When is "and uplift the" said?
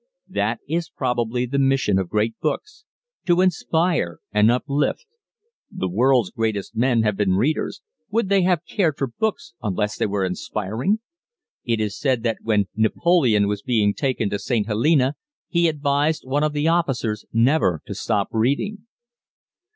4.31-5.87